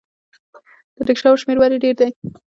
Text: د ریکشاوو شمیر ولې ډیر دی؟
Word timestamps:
د 0.95 0.97
ریکشاوو 1.07 1.39
شمیر 1.41 1.57
ولې 1.59 1.77
ډیر 1.83 1.95
دی؟ 1.99 2.09